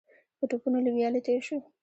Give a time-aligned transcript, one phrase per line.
[0.37, 1.57] په ټوپونو له ويالې تېر شو.